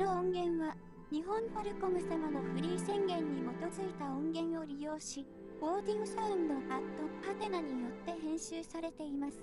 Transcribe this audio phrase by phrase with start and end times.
[0.00, 0.74] の音源は、
[1.12, 5.26] 日本ファルコム様のフリー宣言に基づいた音源を利用し、
[5.60, 6.60] オーディオサウンドアッ
[6.96, 9.38] トハテナによって編集されています。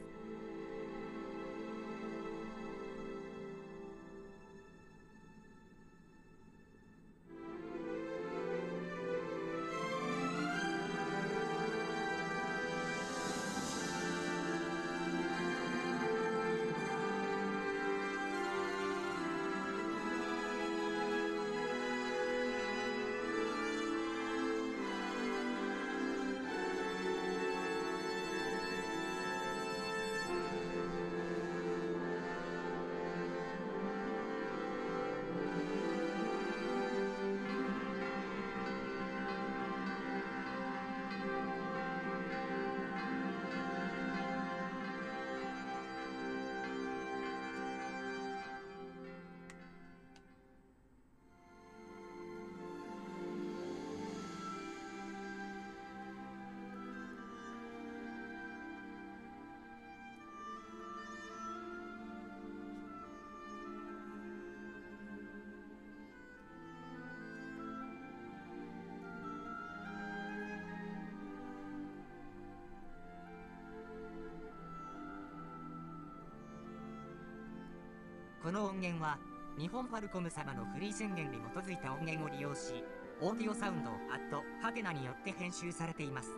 [78.47, 79.17] この音源は、
[79.59, 82.81] 日本ファルコム様のフリー宣言に基づいた音源を利用し、
[83.19, 86.29] オーディオサウンドアットハテナによって編集されています。